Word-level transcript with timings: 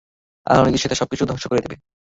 আল্লাহর 0.47 0.67
নির্দেশে 0.67 0.87
এটা 0.87 0.99
সবকিছু 1.01 1.23
ধ্বংস 1.25 1.43
করে 1.47 1.63
দেবে। 1.63 1.75